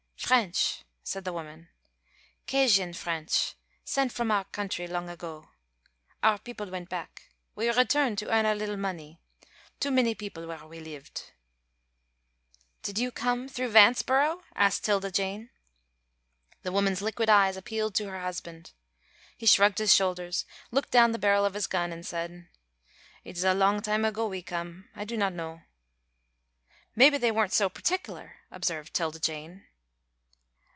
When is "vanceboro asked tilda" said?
13.71-15.11